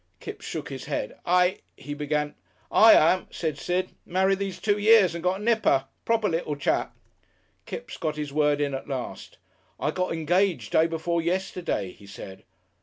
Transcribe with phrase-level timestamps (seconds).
[0.19, 2.33] Kipps shook his head, "I" he began.
[2.71, 3.91] "I am," said Sid.
[4.03, 5.85] "Married these two years and got a nipper.
[6.05, 6.95] Proper little chap."
[7.67, 9.37] Kipps got his word in at last.
[9.79, 12.41] "I got engaged day before yesterday," he said.